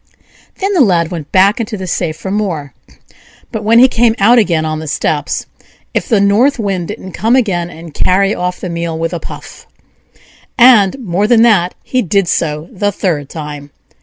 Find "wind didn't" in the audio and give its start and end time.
6.57-7.11